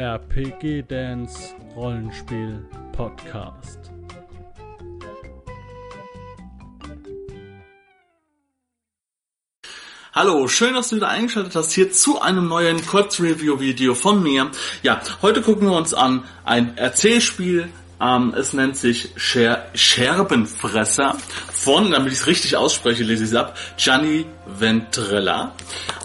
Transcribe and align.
RPG 0.00 0.84
Dance 0.88 1.54
Rollenspiel 1.76 2.66
Podcast. 2.96 3.78
Hallo, 10.14 10.48
schön, 10.48 10.72
dass 10.72 10.88
du 10.88 10.96
wieder 10.96 11.10
eingeschaltet 11.10 11.54
hast 11.54 11.72
hier 11.72 11.92
zu 11.92 12.18
einem 12.18 12.48
neuen 12.48 12.84
Kurz-Review-Video 12.86 13.94
von 13.94 14.22
mir. 14.22 14.50
Ja, 14.82 15.02
heute 15.20 15.42
gucken 15.42 15.68
wir 15.68 15.76
uns 15.76 15.92
an 15.92 16.24
ein 16.44 16.78
Erzählspiel. 16.78 17.68
Ähm, 18.00 18.32
es 18.34 18.54
nennt 18.54 18.78
sich 18.78 19.10
Scher 19.16 19.66
Scherbenfresser 19.74 21.18
von, 21.52 21.90
damit 21.90 22.14
ich 22.14 22.20
es 22.20 22.26
richtig 22.26 22.56
ausspreche, 22.56 23.04
lese 23.04 23.24
ich 23.24 23.30
es 23.30 23.36
ab, 23.36 23.54
Gianni 23.76 24.24
Ventrella. 24.46 25.52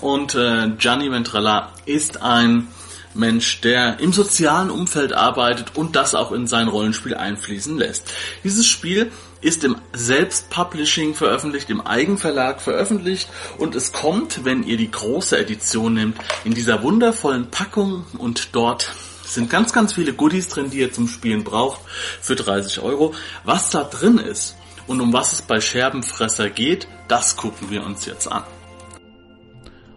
Und 0.02 0.36
äh, 0.36 0.72
Gianni 0.78 1.10
Ventrella 1.10 1.72
ist 1.86 2.22
ein 2.22 2.68
Mensch, 3.16 3.62
der 3.62 4.00
im 4.00 4.14
sozialen 4.14 4.70
Umfeld 4.70 5.14
arbeitet 5.14 5.76
und 5.76 5.96
das 5.96 6.16
auch 6.16 6.32
in 6.32 6.48
sein 6.48 6.68
Rollenspiel 6.68 7.16
einfließen 7.16 7.78
lässt. 7.78 8.12
Dieses 8.44 8.68
Spiel 8.68 9.12
ist 9.42 9.64
im 9.64 9.78
Selbstpublishing 9.94 11.14
veröffentlicht, 11.14 11.70
im 11.70 11.82
Eigenverlag 11.82 12.62
veröffentlicht 12.62 13.30
und 13.58 13.76
es 13.76 13.92
kommt, 13.92 14.44
wenn 14.44 14.64
ihr 14.64 14.78
die 14.78 14.90
große 14.92 15.38
Edition 15.38 15.94
nehmt, 15.94 16.18
in 16.44 16.54
dieser 16.54 16.84
wundervollen 16.84 17.52
Packung 17.52 18.06
und 18.18 18.56
dort 18.56 18.92
sind 19.24 19.50
ganz, 19.50 19.74
ganz 19.74 19.94
viele 19.94 20.14
Goodies 20.14 20.48
drin, 20.50 20.70
die 20.70 20.80
ihr 20.80 20.94
zum 20.94 21.08
Spielen 21.08 21.44
braucht 21.44 21.82
für 22.22 22.36
30 22.36 22.80
Euro. 22.82 23.14
Was 23.44 23.70
da 23.70 23.84
drin 23.84 24.18
ist 24.18 24.56
und 24.88 25.02
um 25.02 25.14
was 25.14 25.34
es 25.34 25.42
bei 25.42 25.62
Scherbenfresser 25.62 26.50
geht, 26.50 26.88
das 27.08 27.36
gucken 27.36 27.70
wir 27.70 27.84
uns 27.84 28.06
jetzt 28.06 28.32
an. 28.32 28.44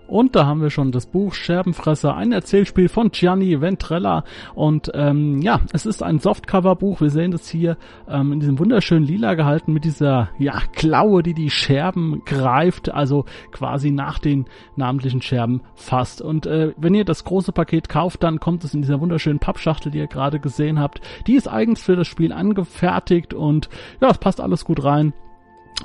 Und 0.08 0.34
da 0.34 0.46
haben 0.46 0.62
wir 0.62 0.70
schon 0.70 0.90
das 0.90 1.06
Buch 1.06 1.34
Scherbenfresser, 1.34 2.16
ein 2.16 2.32
Erzählspiel 2.32 2.88
von 2.88 3.10
Gianni 3.10 3.60
Ventrella. 3.60 4.24
Und 4.54 4.90
ähm, 4.94 5.42
ja, 5.42 5.60
es 5.72 5.84
ist 5.84 6.02
ein 6.02 6.18
Softcover-Buch. 6.18 7.02
Wir 7.02 7.10
sehen 7.10 7.30
das 7.30 7.48
hier 7.48 7.76
ähm, 8.08 8.32
in 8.32 8.40
diesem 8.40 8.58
wunderschönen 8.58 9.04
Lila 9.04 9.34
gehalten 9.34 9.74
mit 9.74 9.84
dieser 9.84 10.30
ja 10.38 10.62
Klaue, 10.72 11.22
die 11.22 11.34
die 11.34 11.50
Scherben 11.50 12.22
greift, 12.24 12.90
also 12.90 13.26
quasi 13.52 13.90
nach 13.90 14.18
den 14.18 14.46
namentlichen 14.76 15.20
Scherben 15.20 15.60
fasst. 15.74 16.22
Und 16.22 16.46
äh, 16.46 16.72
wenn 16.78 16.94
ihr 16.94 17.04
das 17.04 17.24
große 17.24 17.52
Paket 17.52 17.90
kauft, 17.90 18.22
dann 18.22 18.40
kommt 18.40 18.64
es 18.64 18.72
in 18.72 18.80
dieser 18.80 19.00
wunderschönen 19.00 19.40
Pappschachtel, 19.40 19.92
die 19.92 19.98
ihr 19.98 20.06
gerade 20.06 20.40
gesehen 20.40 20.80
habt. 20.80 21.02
Die 21.26 21.34
ist 21.34 21.48
eigens 21.48 21.82
für 21.82 21.96
das 21.96 22.08
Spiel 22.08 22.32
angefertigt 22.32 23.34
und 23.34 23.68
ja, 24.00 24.08
es 24.08 24.18
passt 24.18 24.40
alles 24.40 24.64
gut 24.64 24.82
rein. 24.82 25.12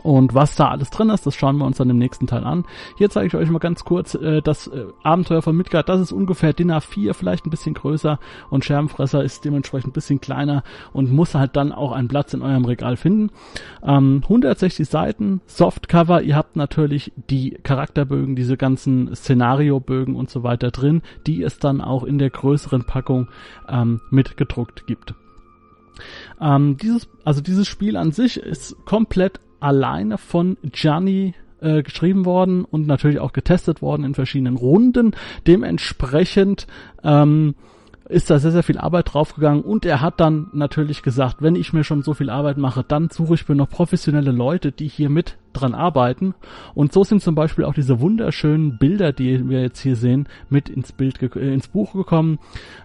Und 0.01 0.33
was 0.33 0.55
da 0.55 0.69
alles 0.69 0.89
drin 0.89 1.09
ist, 1.09 1.27
das 1.27 1.35
schauen 1.35 1.57
wir 1.57 1.65
uns 1.65 1.77
dann 1.77 1.89
im 1.89 1.99
nächsten 1.99 2.25
Teil 2.25 2.43
an. 2.43 2.65
Hier 2.97 3.11
zeige 3.11 3.27
ich 3.27 3.35
euch 3.35 3.49
mal 3.49 3.59
ganz 3.59 3.85
kurz 3.85 4.15
äh, 4.15 4.41
das 4.41 4.67
äh, 4.67 4.85
Abenteuer 5.03 5.43
von 5.43 5.55
Midgard. 5.55 5.87
Das 5.87 6.01
ist 6.01 6.11
ungefähr 6.11 6.51
DIN 6.53 6.71
A4, 6.71 7.13
vielleicht 7.13 7.45
ein 7.45 7.51
bisschen 7.51 7.75
größer 7.75 8.19
und 8.49 8.65
Scherbenfresser 8.65 9.23
ist 9.23 9.45
dementsprechend 9.45 9.91
ein 9.91 9.93
bisschen 9.93 10.19
kleiner 10.19 10.63
und 10.93 11.11
muss 11.11 11.35
halt 11.35 11.55
dann 11.55 11.71
auch 11.71 11.91
einen 11.91 12.07
Platz 12.07 12.33
in 12.33 12.41
eurem 12.41 12.65
Regal 12.65 12.97
finden. 12.97 13.29
Ähm, 13.83 14.21
160 14.23 14.89
Seiten, 14.89 15.41
Softcover. 15.45 16.23
Ihr 16.23 16.35
habt 16.35 16.55
natürlich 16.55 17.13
die 17.29 17.51
Charakterbögen, 17.51 18.35
diese 18.35 18.57
ganzen 18.57 19.15
Szenariobögen 19.15 20.15
und 20.15 20.29
so 20.29 20.41
weiter 20.41 20.71
drin, 20.71 21.03
die 21.27 21.43
es 21.43 21.59
dann 21.59 21.81
auch 21.81 22.03
in 22.03 22.17
der 22.17 22.31
größeren 22.31 22.85
Packung 22.85 23.27
ähm, 23.69 24.01
mitgedruckt 24.09 24.87
gibt. 24.87 25.13
Ähm, 26.41 26.77
dieses, 26.77 27.07
also 27.23 27.41
dieses 27.41 27.67
Spiel 27.67 27.95
an 27.95 28.11
sich 28.11 28.37
ist 28.37 28.75
komplett 28.85 29.39
alleine 29.63 30.17
von 30.17 30.57
Gianni 30.71 31.33
äh, 31.61 31.83
geschrieben 31.83 32.25
worden 32.25 32.65
und 32.65 32.85
natürlich 32.85 33.19
auch 33.19 33.33
getestet 33.33 33.81
worden 33.81 34.03
in 34.03 34.15
verschiedenen 34.15 34.57
Runden. 34.57 35.15
Dementsprechend 35.47 36.67
ähm, 37.03 37.55
ist 38.09 38.29
da 38.29 38.39
sehr, 38.39 38.51
sehr 38.51 38.63
viel 38.63 38.77
Arbeit 38.77 39.13
draufgegangen 39.13 39.63
und 39.63 39.85
er 39.85 40.01
hat 40.01 40.19
dann 40.19 40.47
natürlich 40.51 41.03
gesagt, 41.03 41.37
wenn 41.41 41.55
ich 41.55 41.73
mir 41.73 41.83
schon 41.83 42.03
so 42.03 42.13
viel 42.13 42.29
Arbeit 42.29 42.57
mache, 42.57 42.83
dann 42.83 43.09
suche 43.09 43.35
ich 43.35 43.47
mir 43.47 43.55
noch 43.55 43.69
professionelle 43.69 44.31
Leute, 44.31 44.71
die 44.71 44.87
hier 44.87 45.09
mit 45.09 45.37
dran 45.53 45.73
arbeiten. 45.73 46.33
Und 46.73 46.91
so 46.91 47.03
sind 47.03 47.21
zum 47.21 47.35
Beispiel 47.35 47.63
auch 47.63 47.73
diese 47.73 47.99
wunderschönen 47.99 48.77
Bilder, 48.77 49.13
die 49.13 49.47
wir 49.47 49.61
jetzt 49.61 49.79
hier 49.79 49.95
sehen, 49.95 50.27
mit 50.49 50.67
ins 50.67 50.91
Bild, 50.91 51.21
äh, 51.21 51.53
ins 51.53 51.67
Buch 51.67 51.93
gekommen 51.93 52.39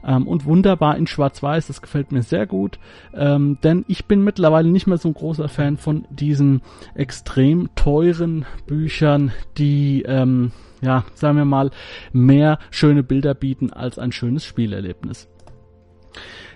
ähm, 0.06 0.26
und 0.26 0.44
wunderbar 0.44 0.96
in 0.96 1.06
Schwarz-Weiß. 1.06 1.66
Das 1.66 1.82
gefällt 1.82 2.12
mir 2.12 2.22
sehr 2.22 2.46
gut, 2.46 2.78
ähm, 3.14 3.58
denn 3.64 3.84
ich 3.88 4.04
bin 4.04 4.22
mittlerweile 4.22 4.68
nicht 4.68 4.86
mehr 4.86 4.98
so 4.98 5.08
ein 5.08 5.14
großer 5.14 5.48
Fan 5.48 5.78
von 5.78 6.04
diesen 6.10 6.62
extrem 6.94 7.70
teuren 7.74 8.44
Büchern, 8.66 9.32
die 9.56 10.02
ähm, 10.06 10.52
ja, 10.80 11.04
sagen 11.14 11.36
wir 11.36 11.44
mal, 11.44 11.70
mehr 12.12 12.58
schöne 12.70 13.02
Bilder 13.02 13.34
bieten 13.34 13.72
als 13.72 13.98
ein 13.98 14.12
schönes 14.12 14.44
Spielerlebnis. 14.44 15.28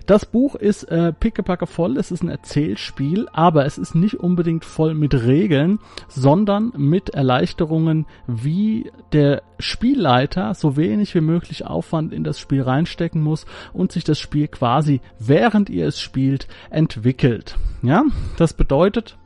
Das 0.07 0.27
Buch 0.27 0.57
ist 0.57 0.85
äh, 0.85 1.13
pickepacke 1.13 1.67
voll, 1.67 1.97
es 1.97 2.11
ist 2.11 2.23
ein 2.23 2.29
Erzählspiel, 2.29 3.29
aber 3.33 3.67
es 3.67 3.79
ist 3.79 3.95
nicht 3.95 4.19
unbedingt 4.19 4.65
voll 4.65 4.95
mit 4.95 5.15
Regeln, 5.15 5.79
sondern 6.09 6.73
mit 6.77 7.11
Erleichterungen, 7.11 8.07
wie 8.27 8.91
der 9.13 9.43
Spielleiter 9.61 10.55
so 10.55 10.77
wenig 10.77 11.15
wie 11.15 11.21
möglich 11.21 11.67
Aufwand 11.67 12.13
in 12.13 12.25
das 12.25 12.41
Spiel 12.41 12.63
reinstecken 12.63 13.23
muss 13.23 13.47
und 13.73 13.93
sich 13.93 14.03
das 14.03 14.19
Spiel 14.19 14.49
quasi, 14.49 15.01
während 15.21 15.71
ihr 15.71 15.87
es 15.87 16.01
spielt, 16.01 16.49
entwickelt. 16.71 17.57
Ja, 17.83 18.05
das 18.37 18.55
bedeutet, 18.55 19.17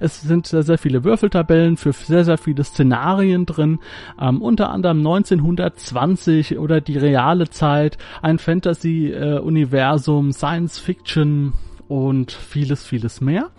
es 0.00 0.20
sind 0.20 0.46
sehr, 0.46 0.62
sehr 0.62 0.78
viele 0.78 1.04
Würfeltabellen 1.04 1.76
für 1.76 1.92
sehr, 1.92 2.24
sehr 2.24 2.38
viele 2.38 2.64
Szenarien 2.64 3.46
drin. 3.46 3.78
Ähm, 4.20 4.42
unter 4.42 4.70
anderem 4.70 4.98
1920 4.98 6.58
oder 6.58 6.80
die 6.80 6.98
reale 6.98 7.48
Zeit, 7.48 7.98
ein 8.22 8.38
Fantasy-Universum, 8.38 10.28
äh, 10.30 10.32
Science 10.32 10.78
Fiction 10.78 11.52
und 11.88 12.32
vieles, 12.32 12.84
vieles 12.84 13.20
mehr. 13.20 13.50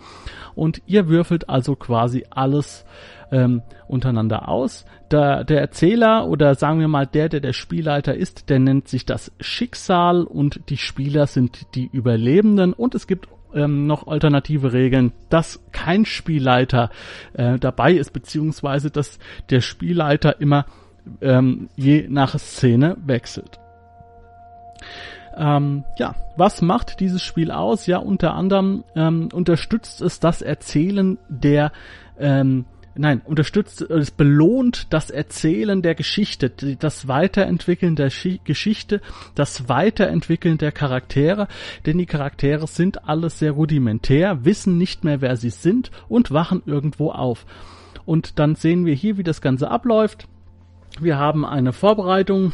Und 0.54 0.82
ihr 0.86 1.08
würfelt 1.08 1.48
also 1.48 1.76
quasi 1.76 2.24
alles 2.30 2.84
ähm, 3.30 3.62
untereinander 3.86 4.48
aus. 4.48 4.84
Der, 5.10 5.44
der 5.44 5.60
Erzähler 5.60 6.26
oder 6.28 6.54
sagen 6.54 6.80
wir 6.80 6.88
mal 6.88 7.06
der, 7.06 7.28
der 7.28 7.40
der 7.40 7.52
Spielleiter 7.52 8.14
ist, 8.14 8.50
der 8.50 8.58
nennt 8.58 8.88
sich 8.88 9.06
das 9.06 9.32
Schicksal 9.40 10.24
und 10.24 10.68
die 10.68 10.76
Spieler 10.76 11.26
sind 11.26 11.74
die 11.74 11.88
Überlebenden 11.90 12.72
und 12.72 12.94
es 12.94 13.06
gibt 13.06 13.28
ähm, 13.54 13.86
noch 13.86 14.06
alternative 14.06 14.72
Regeln, 14.72 15.12
dass 15.28 15.60
kein 15.72 16.04
Spielleiter 16.04 16.90
äh, 17.34 17.58
dabei 17.58 17.92
ist, 17.92 18.12
beziehungsweise 18.12 18.90
dass 18.90 19.18
der 19.50 19.60
Spielleiter 19.60 20.40
immer 20.40 20.66
ähm, 21.20 21.68
je 21.76 22.06
nach 22.08 22.38
Szene 22.38 22.96
wechselt. 23.04 23.58
Ähm, 25.36 25.84
ja, 25.98 26.14
was 26.36 26.62
macht 26.62 27.00
dieses 27.00 27.22
Spiel 27.22 27.50
aus? 27.50 27.86
Ja, 27.86 27.98
unter 27.98 28.34
anderem 28.34 28.84
ähm, 28.96 29.28
unterstützt 29.32 30.00
es 30.02 30.18
das 30.18 30.42
Erzählen 30.42 31.18
der 31.28 31.72
ähm, 32.18 32.64
nein, 32.94 33.20
unterstützt, 33.24 33.82
es 33.82 34.10
belohnt 34.10 34.92
das 34.92 35.10
Erzählen 35.10 35.82
der 35.82 35.94
Geschichte, 35.94 36.50
das 36.50 37.08
Weiterentwickeln 37.08 37.96
der 37.96 38.10
Schi 38.10 38.40
Geschichte, 38.44 39.00
das 39.34 39.68
Weiterentwickeln 39.68 40.58
der 40.58 40.72
Charaktere, 40.72 41.48
denn 41.86 41.98
die 41.98 42.06
Charaktere 42.06 42.66
sind 42.66 43.08
alles 43.08 43.38
sehr 43.38 43.52
rudimentär, 43.52 44.44
wissen 44.44 44.78
nicht 44.78 45.04
mehr, 45.04 45.20
wer 45.20 45.36
sie 45.36 45.50
sind 45.50 45.90
und 46.08 46.30
wachen 46.30 46.62
irgendwo 46.66 47.10
auf. 47.10 47.46
Und 48.04 48.38
dann 48.38 48.54
sehen 48.54 48.86
wir 48.86 48.94
hier, 48.94 49.18
wie 49.18 49.22
das 49.22 49.40
Ganze 49.40 49.70
abläuft. 49.70 50.28
Wir 51.00 51.18
haben 51.18 51.44
eine 51.44 51.72
Vorbereitung, 51.72 52.52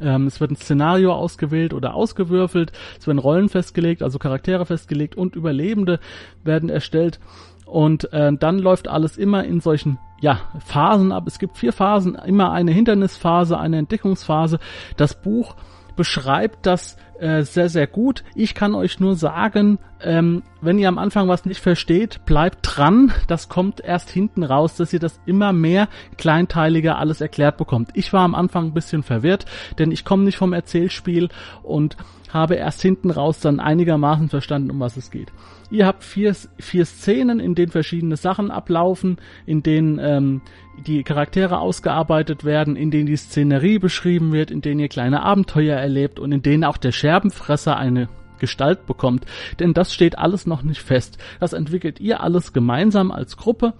ähm, 0.00 0.26
es 0.26 0.40
wird 0.40 0.50
ein 0.50 0.56
Szenario 0.56 1.12
ausgewählt 1.12 1.72
oder 1.72 1.94
ausgewürfelt, 1.94 2.72
es 2.98 3.06
werden 3.06 3.18
Rollen 3.18 3.48
festgelegt, 3.48 4.02
also 4.02 4.18
Charaktere 4.18 4.66
festgelegt 4.66 5.16
und 5.16 5.36
Überlebende 5.36 6.00
werden 6.44 6.68
erstellt. 6.68 7.20
Und 7.66 8.12
äh, 8.12 8.32
dann 8.32 8.58
läuft 8.58 8.88
alles 8.88 9.18
immer 9.18 9.44
in 9.44 9.60
solchen 9.60 9.98
ja, 10.20 10.40
Phasen 10.64 11.12
ab. 11.12 11.24
Es 11.26 11.38
gibt 11.38 11.58
vier 11.58 11.72
Phasen, 11.72 12.14
immer 12.14 12.52
eine 12.52 12.72
Hindernisphase, 12.72 13.58
eine 13.58 13.78
Entdeckungsphase. 13.78 14.58
Das 14.96 15.20
Buch 15.20 15.56
beschreibt 15.96 16.64
das 16.64 16.96
äh, 17.20 17.42
sehr, 17.42 17.68
sehr 17.68 17.86
gut. 17.86 18.24
Ich 18.34 18.54
kann 18.54 18.74
euch 18.74 19.00
nur 19.00 19.16
sagen, 19.16 19.78
ähm, 20.00 20.42
wenn 20.60 20.78
ihr 20.78 20.88
am 20.88 20.98
Anfang 20.98 21.28
was 21.28 21.44
nicht 21.44 21.60
versteht, 21.60 22.24
bleibt 22.26 22.58
dran. 22.62 23.12
Das 23.28 23.48
kommt 23.48 23.80
erst 23.80 24.10
hinten 24.10 24.42
raus, 24.42 24.76
dass 24.76 24.92
ihr 24.92 25.00
das 25.00 25.20
immer 25.26 25.52
mehr 25.52 25.88
kleinteiliger 26.18 26.98
alles 26.98 27.20
erklärt 27.20 27.56
bekommt. 27.56 27.90
Ich 27.94 28.12
war 28.12 28.22
am 28.22 28.34
Anfang 28.34 28.66
ein 28.66 28.74
bisschen 28.74 29.02
verwirrt, 29.02 29.46
denn 29.78 29.90
ich 29.92 30.04
komme 30.04 30.24
nicht 30.24 30.36
vom 30.36 30.52
Erzählspiel 30.52 31.28
und 31.62 31.96
habe 32.32 32.56
erst 32.56 32.82
hinten 32.82 33.10
raus 33.10 33.40
dann 33.40 33.60
einigermaßen 33.60 34.28
verstanden, 34.28 34.70
um 34.70 34.80
was 34.80 34.96
es 34.96 35.10
geht. 35.10 35.32
Ihr 35.70 35.86
habt 35.86 36.04
vier, 36.04 36.34
vier 36.58 36.84
Szenen, 36.84 37.40
in 37.40 37.54
denen 37.54 37.72
verschiedene 37.72 38.16
Sachen 38.16 38.50
ablaufen, 38.50 39.18
in 39.46 39.62
denen 39.62 39.98
ähm, 40.00 40.42
die 40.86 41.02
Charaktere 41.02 41.58
ausgearbeitet 41.58 42.44
werden, 42.44 42.76
in 42.76 42.90
denen 42.90 43.06
die 43.06 43.16
Szenerie 43.16 43.78
beschrieben 43.78 44.32
wird, 44.32 44.50
in 44.50 44.60
denen 44.60 44.80
ihr 44.80 44.88
kleine 44.88 45.22
Abenteuer 45.22 45.76
erlebt 45.76 46.20
und 46.20 46.30
in 46.30 46.42
denen 46.42 46.64
auch 46.64 46.76
der 46.76 46.92
Scherbenfresser 47.06 47.76
eine 47.76 48.08
Gestalt 48.40 48.84
bekommt. 48.84 49.26
Denn 49.60 49.74
das 49.74 49.94
steht 49.94 50.18
alles 50.18 50.44
noch 50.44 50.64
nicht 50.64 50.82
fest. 50.82 51.18
Das 51.38 51.52
entwickelt 51.52 52.00
ihr 52.00 52.20
alles 52.20 52.52
gemeinsam 52.52 53.12
als 53.12 53.36
Gruppe. 53.36 53.74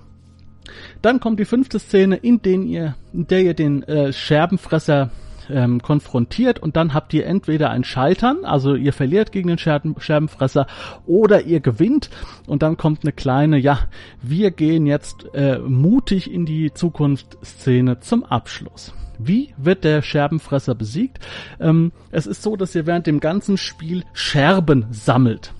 Dann 1.02 1.18
kommt 1.18 1.40
die 1.40 1.44
fünfte 1.44 1.80
Szene, 1.80 2.16
in, 2.16 2.40
denen 2.40 2.68
ihr, 2.68 2.94
in 3.12 3.26
der 3.26 3.42
ihr 3.42 3.54
den 3.54 3.82
äh, 3.82 4.12
Scherbenfresser 4.12 5.10
ähm, 5.50 5.82
konfrontiert 5.82 6.60
und 6.60 6.76
dann 6.76 6.94
habt 6.94 7.14
ihr 7.14 7.26
entweder 7.26 7.70
ein 7.70 7.84
Scheitern, 7.84 8.44
also 8.44 8.74
ihr 8.74 8.92
verliert 8.92 9.30
gegen 9.30 9.48
den 9.48 9.58
Scherben, 9.58 9.94
Scherbenfresser 9.98 10.66
oder 11.06 11.42
ihr 11.42 11.60
gewinnt 11.60 12.10
und 12.46 12.62
dann 12.62 12.76
kommt 12.76 13.04
eine 13.04 13.12
kleine, 13.12 13.58
ja, 13.58 13.78
wir 14.22 14.50
gehen 14.50 14.86
jetzt 14.86 15.26
äh, 15.34 15.58
mutig 15.58 16.32
in 16.32 16.46
die 16.46 16.72
Zukunftsszene 16.74 18.00
zum 18.00 18.24
Abschluss. 18.24 18.92
Wie 19.18 19.54
wird 19.56 19.84
der 19.84 20.02
Scherbenfresser 20.02 20.74
besiegt? 20.74 21.18
Ähm, 21.60 21.92
es 22.10 22.26
ist 22.26 22.42
so, 22.42 22.56
dass 22.56 22.74
ihr 22.74 22.86
während 22.86 23.06
dem 23.06 23.20
ganzen 23.20 23.56
Spiel 23.56 24.04
Scherben 24.12 24.86
sammelt. 24.90 25.52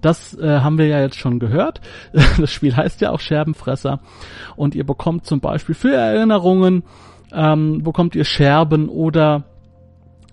Das 0.00 0.36
äh, 0.38 0.60
haben 0.60 0.78
wir 0.78 0.86
ja 0.86 1.00
jetzt 1.00 1.18
schon 1.18 1.38
gehört. 1.38 1.80
Das 2.38 2.52
Spiel 2.52 2.76
heißt 2.76 3.00
ja 3.00 3.10
auch 3.10 3.20
Scherbenfresser. 3.20 4.00
Und 4.56 4.74
ihr 4.74 4.84
bekommt 4.84 5.26
zum 5.26 5.40
Beispiel 5.40 5.74
für 5.74 5.94
Erinnerungen, 5.94 6.84
ähm, 7.32 7.82
bekommt 7.82 8.14
ihr 8.14 8.24
Scherben 8.24 8.88
oder 8.88 9.44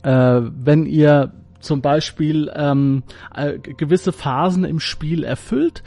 äh, 0.03 0.41
wenn 0.41 0.85
ihr 0.85 1.33
zum 1.59 1.81
Beispiel 1.81 2.51
ähm, 2.55 3.03
äh, 3.35 3.57
gewisse 3.59 4.13
Phasen 4.13 4.63
im 4.63 4.79
Spiel 4.79 5.23
erfüllt, 5.23 5.83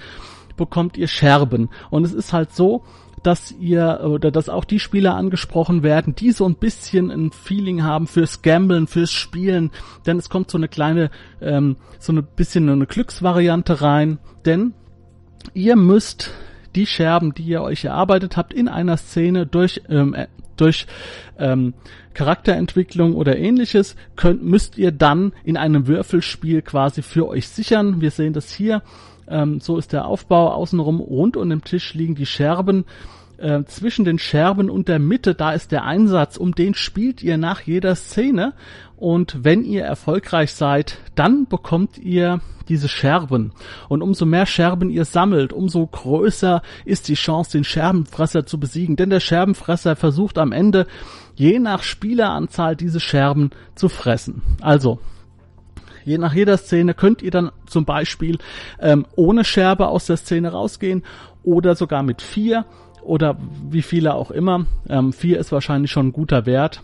bekommt 0.57 0.99
ihr 0.99 1.09
Scherben. 1.09 1.71
Und 1.91 2.05
es 2.05 2.13
ist 2.13 2.33
halt 2.33 2.53
so, 2.53 2.85
dass 3.23 3.53
ihr 3.53 4.01
oder 4.05 4.31
dass 4.31 4.49
auch 4.49 4.65
die 4.65 4.81
Spieler 4.81 5.15
angesprochen 5.15 5.83
werden, 5.83 6.15
die 6.15 6.33
so 6.33 6.47
ein 6.47 6.55
bisschen 6.55 7.11
ein 7.11 7.33
Feeling 7.33 7.83
haben 7.83 8.07
fürs 8.07 8.43
Gamblen, 8.43 8.87
fürs 8.87 9.13
Spielen, 9.13 9.71
denn 10.07 10.19
es 10.19 10.31
kommt 10.31 10.51
so 10.51 10.59
eine 10.59 10.69
kleine, 10.69 11.11
ähm, 11.41 11.77
so 11.99 12.13
ein 12.13 12.27
bisschen 12.37 12.69
eine 12.69 12.87
Glücksvariante 12.87 13.83
rein, 13.83 14.19
denn 14.45 14.75
ihr 15.55 15.77
müsst 15.77 16.33
die 16.75 16.87
Scherben, 16.87 17.35
die 17.35 17.43
ihr 17.43 17.63
euch 17.63 17.85
erarbeitet 17.85 18.37
habt 18.37 18.53
in 18.53 18.69
einer 18.69 18.97
Szene 18.97 19.47
durch 19.47 19.83
ähm, 19.89 20.15
äh, 20.15 20.29
durch 20.61 20.87
ähm, 21.39 21.75
Charakterentwicklung 22.15 23.15
oder 23.15 23.39
ähnliches, 23.39 23.97
könnt, 24.17 24.43
müsst 24.43 24.77
ihr 24.77 24.93
dann 24.93 25.33
in 25.43 25.57
einem 25.57 25.87
Würfelspiel 25.87 26.61
quasi 26.63 27.03
für 27.03 27.27
euch 27.29 27.49
sichern. 27.49 28.01
Wir 28.01 28.11
sehen 28.11 28.33
das 28.33 28.53
hier. 28.53 28.83
Ähm, 29.31 29.61
so 29.61 29.79
ist 29.79 29.93
der 29.93 30.07
Aufbau 30.07 30.51
außenrum. 30.53 31.01
Rund 31.01 31.37
um 31.37 31.49
den 31.49 31.63
Tisch 31.63 31.95
liegen 31.95 32.15
die 32.15 32.27
Scherben. 32.27 32.85
Äh, 33.39 33.65
zwischen 33.65 34.05
den 34.05 34.19
Scherben 34.19 34.69
und 34.69 34.89
der 34.89 34.99
Mitte, 34.99 35.35
da 35.35 35.53
ist 35.53 35.73
der 35.73 35.85
Einsatz, 35.85 36.37
um 36.37 36.55
den 36.55 36.75
spielt 36.75 37.23
ihr 37.23 37.39
nach 37.39 37.63
jeder 37.63 37.95
Szene. 37.95 38.53
Und 38.99 39.45
wenn 39.45 39.65
ihr 39.65 39.83
erfolgreich 39.83 40.53
seid, 40.53 40.99
dann 41.15 41.47
bekommt 41.47 41.97
ihr 41.97 42.41
diese 42.69 42.89
Scherben. 42.89 43.53
Und 43.89 44.03
umso 44.03 44.27
mehr 44.27 44.45
Scherben 44.45 44.91
ihr 44.91 45.07
sammelt, 45.07 45.55
umso 45.55 45.87
größer 45.87 46.61
ist 46.85 47.09
die 47.09 47.15
Chance, 47.15 47.53
den 47.53 47.65
Scherbenfresser 47.65 48.45
zu 48.45 48.61
besiegen. 48.61 48.97
Denn 48.97 49.09
der 49.09 49.21
Scherbenfresser 49.21 49.97
versucht 49.97 50.37
am 50.37 50.53
Ende, 50.53 50.87
je 51.35 51.59
nach 51.59 51.83
Spieleranzahl, 51.83 52.77
diese 52.77 53.01
Scherben 53.01 53.51
zu 53.75 53.89
fressen. 53.89 54.43
Also, 54.61 54.99
Je 56.05 56.19
nach 56.19 56.35
jeder 56.35 56.57
Szene 56.57 56.95
könnt 56.95 57.23
ihr 57.23 57.31
dann 57.31 57.51
zum 57.67 57.85
Beispiel 57.85 58.39
ähm, 58.81 59.07
ohne 59.17 59.45
Scherbe 59.45 59.89
aus 59.89 60.07
der 60.07 60.17
Szene 60.17 60.53
rausgehen 60.53 61.03
oder 61.43 61.75
sogar 61.75 62.03
mit 62.03 62.23
vier 62.23 62.65
oder 63.03 63.37
wie 63.69 63.83
viele 63.83 64.15
auch 64.15 64.31
immer. 64.31 64.67
Ähm, 64.89 65.13
vier 65.13 65.39
ist 65.39 65.53
wahrscheinlich 65.53 65.91
schon 65.91 66.09
ein 66.09 66.13
guter 66.13 66.47
Wert. 66.47 66.83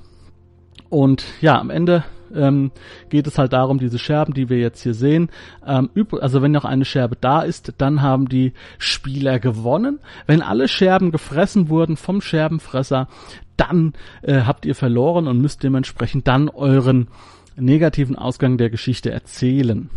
Und 0.88 1.24
ja, 1.40 1.58
am 1.58 1.70
Ende 1.70 2.04
ähm, 2.34 2.70
geht 3.08 3.26
es 3.26 3.38
halt 3.38 3.52
darum, 3.52 3.78
diese 3.78 3.98
Scherben, 3.98 4.34
die 4.34 4.48
wir 4.48 4.58
jetzt 4.58 4.82
hier 4.82 4.94
sehen, 4.94 5.30
ähm, 5.66 5.90
also 6.20 6.42
wenn 6.42 6.52
noch 6.52 6.64
eine 6.64 6.84
Scherbe 6.84 7.16
da 7.20 7.42
ist, 7.42 7.74
dann 7.78 8.02
haben 8.02 8.28
die 8.28 8.52
Spieler 8.78 9.38
gewonnen. 9.38 10.00
Wenn 10.26 10.42
alle 10.42 10.68
Scherben 10.68 11.10
gefressen 11.10 11.68
wurden 11.68 11.96
vom 11.96 12.20
Scherbenfresser, 12.20 13.08
dann 13.56 13.94
äh, 14.22 14.42
habt 14.42 14.66
ihr 14.66 14.74
verloren 14.74 15.26
und 15.28 15.40
müsst 15.40 15.62
dementsprechend 15.62 16.28
dann 16.28 16.48
euren 16.48 17.08
negativen 17.56 18.16
Ausgang 18.16 18.58
der 18.58 18.70
Geschichte 18.70 19.10
erzählen. 19.10 19.90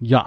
Ja. 0.00 0.26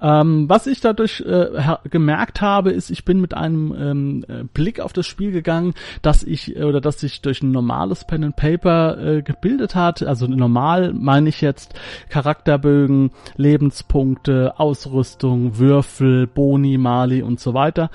Ähm, 0.00 0.48
was 0.48 0.66
ich 0.66 0.80
dadurch 0.80 1.20
äh, 1.20 1.76
gemerkt 1.88 2.40
habe, 2.40 2.72
ist, 2.72 2.90
ich 2.90 3.04
bin 3.04 3.20
mit 3.20 3.34
einem 3.34 3.74
ähm, 3.78 4.24
äh, 4.28 4.44
Blick 4.52 4.80
auf 4.80 4.92
das 4.92 5.06
Spiel 5.06 5.30
gegangen, 5.30 5.74
dass 6.02 6.24
ich 6.24 6.56
äh, 6.56 6.64
oder 6.64 6.80
dass 6.80 6.98
sich 6.98 7.20
durch 7.22 7.42
ein 7.42 7.52
normales 7.52 8.04
Pen 8.04 8.24
and 8.24 8.36
Paper 8.36 8.98
äh, 8.98 9.22
gebildet 9.22 9.76
hat. 9.76 10.02
Also 10.02 10.26
normal 10.26 10.92
meine 10.92 11.28
ich 11.28 11.40
jetzt 11.40 11.74
Charakterbögen, 12.08 13.12
Lebenspunkte, 13.36 14.58
Ausrüstung, 14.58 15.58
Würfel, 15.58 16.26
Boni, 16.26 16.78
Mali 16.78 17.22
und 17.22 17.38
so 17.38 17.54
weiter. 17.54 17.90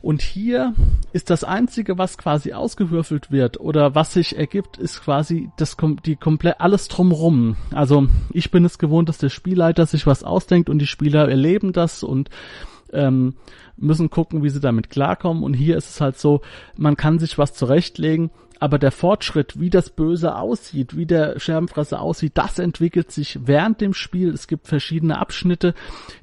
Und 0.00 0.22
hier 0.22 0.74
ist 1.12 1.30
das 1.30 1.42
einzige, 1.42 1.98
was 1.98 2.18
quasi 2.18 2.52
ausgewürfelt 2.52 3.30
wird 3.32 3.58
oder 3.58 3.94
was 3.94 4.12
sich 4.12 4.36
ergibt, 4.36 4.78
ist 4.78 5.02
quasi 5.02 5.50
das 5.56 5.76
die 6.04 6.16
komplett 6.16 6.60
alles 6.60 6.88
drumrum. 6.88 7.56
Also 7.72 8.06
ich 8.32 8.50
bin 8.50 8.64
es 8.64 8.78
gewohnt, 8.78 9.08
dass 9.08 9.18
der 9.18 9.28
Spielleiter 9.28 9.86
sich 9.86 10.06
was 10.06 10.22
ausdenkt 10.22 10.70
und 10.70 10.78
die 10.78 10.86
Spieler 10.86 11.28
erleben 11.28 11.72
das 11.72 12.02
und 12.02 12.30
ähm, 12.92 13.34
müssen 13.76 14.10
gucken, 14.10 14.42
wie 14.42 14.50
sie 14.50 14.60
damit 14.60 14.90
klarkommen. 14.90 15.42
Und 15.42 15.54
hier 15.54 15.76
ist 15.76 15.90
es 15.90 16.00
halt 16.00 16.18
so, 16.18 16.42
man 16.76 16.96
kann 16.96 17.18
sich 17.18 17.38
was 17.38 17.54
zurechtlegen 17.54 18.30
aber 18.60 18.78
der 18.78 18.90
Fortschritt, 18.90 19.60
wie 19.60 19.70
das 19.70 19.90
Böse 19.90 20.36
aussieht, 20.36 20.96
wie 20.96 21.06
der 21.06 21.38
Scherbenfresser 21.38 22.00
aussieht, 22.00 22.32
das 22.34 22.58
entwickelt 22.58 23.10
sich 23.10 23.38
während 23.46 23.80
dem 23.80 23.94
Spiel. 23.94 24.30
Es 24.30 24.48
gibt 24.48 24.66
verschiedene 24.66 25.18
Abschnitte, 25.18 25.74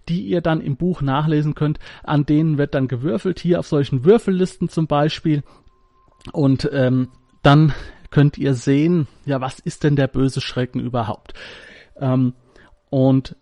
die 0.10 0.22
ihr 0.22 0.42
dann 0.42 0.62
im 0.62 0.76
Buch 0.76 1.02
nachlesen 1.02 1.56
könnt. 1.56 1.80
An 2.04 2.26
denen 2.26 2.58
wird 2.58 2.76
dann 2.76 2.88
gewürfelt, 2.88 3.40
hier 3.40 3.60
auf 3.60 3.68
solchen 3.68 4.04
Würfellisten 4.04 4.70
zum 4.70 4.88
Beispiel. 4.88 5.44
Und 6.32 6.70
ähm, 6.74 7.10
dann 7.42 7.74
könnt 8.10 8.38
ihr 8.38 8.54
sehen, 8.54 9.08
ja, 9.26 9.42
was 9.42 9.60
ist 9.60 9.84
denn 9.84 9.96
der 9.96 10.08
böse 10.08 10.42
Schrecken 10.42 10.80
überhaupt? 10.80 11.34
Ähm, 12.00 12.34
und 12.90 13.36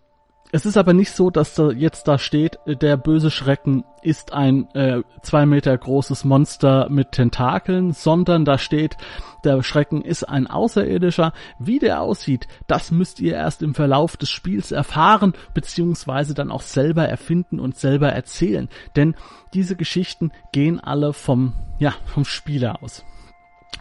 es 0.54 0.66
ist 0.66 0.76
aber 0.76 0.92
nicht 0.92 1.10
so, 1.10 1.30
dass 1.30 1.56
da 1.56 1.72
jetzt 1.72 2.06
da 2.06 2.16
steht, 2.16 2.60
der 2.64 2.96
böse 2.96 3.32
Schrecken 3.32 3.82
ist 4.02 4.32
ein 4.32 4.72
äh, 4.76 5.02
zwei 5.20 5.46
Meter 5.46 5.76
großes 5.76 6.22
Monster 6.22 6.88
mit 6.90 7.10
Tentakeln, 7.10 7.90
sondern 7.90 8.44
da 8.44 8.56
steht, 8.56 8.96
der 9.42 9.64
Schrecken 9.64 10.02
ist 10.02 10.22
ein 10.22 10.46
Außerirdischer. 10.46 11.32
Wie 11.58 11.80
der 11.80 12.00
aussieht, 12.00 12.46
das 12.68 12.92
müsst 12.92 13.18
ihr 13.18 13.34
erst 13.34 13.64
im 13.64 13.74
Verlauf 13.74 14.16
des 14.16 14.30
Spiels 14.30 14.70
erfahren, 14.70 15.32
beziehungsweise 15.54 16.34
dann 16.34 16.52
auch 16.52 16.62
selber 16.62 17.08
erfinden 17.08 17.58
und 17.58 17.76
selber 17.76 18.10
erzählen. 18.10 18.68
Denn 18.94 19.16
diese 19.54 19.74
Geschichten 19.74 20.30
gehen 20.52 20.78
alle 20.78 21.14
vom, 21.14 21.54
ja, 21.80 21.94
vom 22.04 22.24
Spieler 22.24 22.80
aus. 22.80 23.04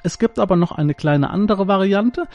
Es 0.03 0.19
gibt 0.19 0.38
aber 0.38 0.55
noch 0.55 0.71
eine 0.71 0.94
kleine 0.94 1.29
andere 1.29 1.67
Variante, 1.67 2.27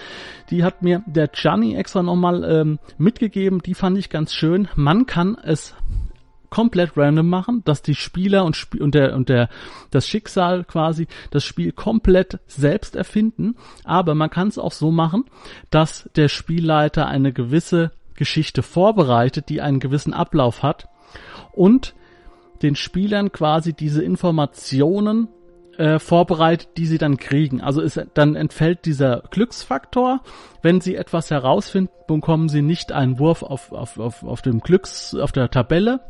die 0.51 0.65
hat 0.65 0.83
mir 0.83 1.03
der 1.07 1.29
Gianni 1.29 1.77
extra 1.77 2.03
nochmal 2.03 2.45
ähm, 2.45 2.79
mitgegeben, 2.97 3.61
die 3.63 3.75
fand 3.75 3.99
ich 3.99 4.09
ganz 4.09 4.33
schön. 4.33 4.69
Man 4.75 5.07
kann 5.07 5.37
es 5.43 5.75
komplett 6.51 6.97
random 6.97 7.29
machen, 7.29 7.63
dass 7.65 7.83
die 7.83 7.95
Spieler 7.95 8.45
und, 8.45 8.57
Sp 8.57 8.81
und 8.81 8.95
der 8.95 9.15
und 9.15 9.29
der 9.29 9.49
das 9.91 10.07
Schicksal 10.07 10.65
quasi 10.65 11.07
das 11.31 11.45
Spiel 11.45 11.73
komplett 11.73 12.39
selbst 12.47 12.97
erfinden, 12.97 13.57
aber 13.85 14.15
man 14.15 14.31
kann 14.31 14.49
es 14.49 14.59
auch 14.59 14.73
so 14.73 14.91
machen, 14.91 15.25
dass 15.71 16.09
der 16.17 16.29
Spielleiter 16.29 17.07
eine 17.07 17.33
gewisse 17.33 17.93
Geschichte 18.15 18.63
vorbereitet, 18.63 19.49
die 19.51 19.61
einen 19.61 19.79
gewissen 19.79 20.15
Ablauf 20.15 20.63
hat 20.63 20.89
und 21.53 21.95
den 22.63 22.75
Spielern 22.75 23.31
quasi 23.31 23.73
diese 23.73 24.03
Informationen 24.03 25.29
äh, 25.79 25.99
vorbereitet, 25.99 26.69
die 26.77 26.87
sie 26.87 26.99
dann 26.99 27.17
kriegen. 27.17 27.61
Also 27.61 27.81
ist, 27.81 28.01
dann 28.15 28.35
entfällt 28.35 28.85
dieser 28.85 29.23
Glücksfaktor. 29.31 30.21
Wenn 30.63 30.81
sie 30.81 30.97
etwas 30.97 31.31
herausfinden, 31.31 31.93
bekommen 32.07 32.49
sie 32.49 32.63
nicht 32.63 32.93
einen 32.93 33.19
Wurf 33.19 33.43
auf, 33.43 33.73
auf, 33.73 33.99
auf, 33.99 34.23
auf 34.23 34.43
dem 34.43 34.61
Glücks, 34.61 35.15
auf 35.15 35.33
der 35.33 35.51
Tabelle, 35.51 36.01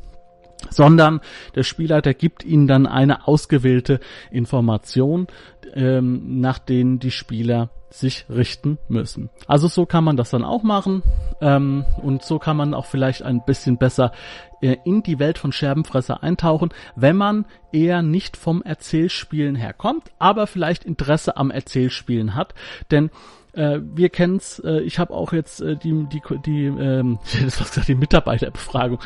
sondern 0.71 1.21
der 1.55 1.63
Spielleiter 1.63 2.15
gibt 2.15 2.45
ihnen 2.45 2.67
dann 2.67 2.87
eine 2.87 3.27
ausgewählte 3.27 4.01
Information, 4.31 5.27
ähm, 5.75 6.41
nach 6.41 6.59
denen 6.59 6.99
die 6.99 7.11
Spieler 7.11 7.71
sich 7.91 8.27
richten 8.29 8.79
müssen. 8.89 9.31
Also 9.47 9.67
so 9.67 9.87
kann 9.87 10.05
man 10.05 10.17
das 10.17 10.31
dann 10.31 10.45
auch 10.45 10.63
machen 10.63 11.03
ähm, 11.41 11.85
und 12.03 12.23
so 12.23 12.39
kann 12.39 12.57
man 12.57 12.75
auch 12.75 12.85
vielleicht 12.85 13.23
ein 13.23 13.45
bisschen 13.45 13.79
besser 13.79 14.13
äh, 14.61 14.77
in 14.85 15.03
die 15.03 15.19
Welt 15.19 15.39
von 15.39 15.53
Scherbenfresser 15.53 16.23
eintauchen, 16.23 16.69
wenn 16.97 17.17
man 17.17 17.47
eher 17.73 18.03
nicht 18.03 18.37
vom 18.37 18.63
Erzählspielen 18.63 19.55
herkommt, 19.55 20.11
aber 20.19 20.47
vielleicht 20.47 20.85
Interesse 20.85 21.37
am 21.37 21.51
Erzählspielen 21.51 22.35
hat, 22.35 22.55
denn 22.91 23.11
äh, 23.59 23.81
wir 23.83 24.09
kennen's, 24.09 24.61
äh, 24.61 24.81
ich 24.83 25.01
habe 25.01 25.13
auch 25.13 25.33
jetzt 25.33 25.61
äh, 25.61 25.77
die, 25.77 26.07
die, 26.07 26.23
die, 26.47 26.67
ähm, 26.67 27.19
das 27.45 27.61
was 27.61 27.71
gesagt, 27.71 27.89
die 27.89 27.97
Mitarbeiterbefragung, 27.97 29.01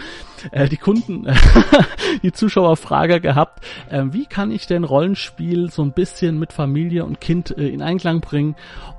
äh, 0.51 0.69
die 0.69 0.77
Kunden, 0.77 1.27
die 2.23 2.33
Zuschauerfrage 2.33 3.21
gehabt, 3.21 3.65
äh, 3.89 4.05
wie 4.11 4.27
kann 4.27 4.51
ich 4.51 4.67
denn 4.67 4.85
Rollenspiel 4.85 5.71
so 5.71 5.83
ein 5.83 5.93
bisschen 5.93 6.39
mit 6.39 6.53
Familie 6.53 7.05
und 7.07 7.21
Kind 7.21 7.57
äh, 7.57 7.69
in 7.69 7.81
Einklang 7.81 8.21
bringen? 8.21 8.55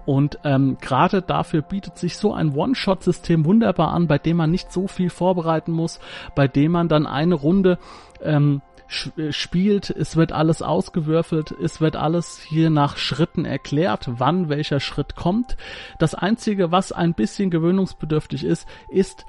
Und 0.06 0.40
ähm, 0.44 0.78
gerade 0.82 1.22
dafür 1.22 1.62
bietet 1.62 1.98
sich 1.98 2.18
so 2.18 2.34
ein 2.34 2.56
One-Shot-System 2.56 3.46
wunderbar 3.46 3.94
an, 3.94 4.08
bei 4.08 4.18
dem 4.18 4.38
man 4.38 4.52
nicht 4.52 4.72
so 4.72 4.88
viel 4.88 5.10
vorbereiten 5.10 5.72
muss, 5.72 6.00
bei 6.36 6.48
dem 6.48 6.72
man 6.74 6.90
dann 6.90 7.06
eine 7.06 7.36
Runde 7.36 7.78
ähm, 8.22 8.62
äh, 8.66 8.73
spielt, 8.88 9.90
es 9.90 10.16
wird 10.16 10.32
alles 10.32 10.62
ausgewürfelt, 10.62 11.52
es 11.52 11.82
wird 11.82 11.96
alles 11.96 12.40
hier 12.40 12.70
nach 12.70 12.98
Schritten 12.98 13.46
erklärt, 13.46 14.10
wann 14.18 14.50
welcher 14.50 14.80
Schritt 14.80 15.16
kommt. 15.16 15.58
Das 16.00 16.16
Einzige, 16.16 16.72
was 16.72 16.92
ein 16.92 17.14
bisschen 17.14 17.50
gewöhnungsbedürftig 17.50 18.44
ist, 18.44 18.68
ist 18.90 19.26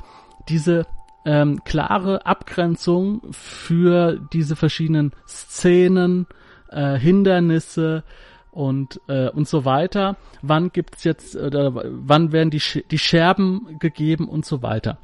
diese 0.49 0.87
ähm, 1.25 1.63
klare 1.65 2.27
Abgrenzung 2.27 3.23
für 3.31 4.21
diese 4.33 4.57
verschiedenen 4.57 5.13
Szenen, 5.27 6.27
äh, 6.71 6.99
Hindernisse 6.99 8.05
und 8.51 9.01
äh, 9.09 9.31
und 9.31 9.49
so 9.49 9.65
weiter. 9.65 10.17
Wann 10.43 10.71
gibt's 10.71 11.05
jetzt 11.05 11.35
oder 11.35 11.73
wann 11.75 12.33
werden 12.33 12.51
die 12.51 12.63
die 12.91 12.99
Scherben 12.99 13.79
gegeben 13.79 14.29
und 14.29 14.45
so 14.45 14.63
weiter. 14.63 14.99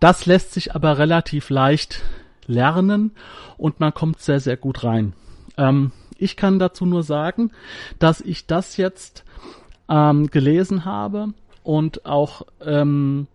Das 0.00 0.26
lässt 0.26 0.52
sich 0.52 0.74
aber 0.74 0.98
relativ 0.98 1.48
leicht 1.48 2.02
lernen 2.46 3.12
und 3.56 3.80
man 3.80 3.94
kommt 3.94 4.20
sehr 4.20 4.40
sehr 4.40 4.56
gut 4.56 4.84
rein. 4.84 5.12
Ähm, 5.56 5.92
ich 6.18 6.36
kann 6.36 6.58
dazu 6.58 6.86
nur 6.86 7.02
sagen, 7.02 7.50
dass 7.98 8.20
ich 8.20 8.46
das 8.46 8.76
jetzt 8.76 9.24
ähm, 9.88 10.30
gelesen 10.30 10.84
habe 10.84 11.28
und 11.62 12.06
auch 12.06 12.42
ähm, 12.64 13.26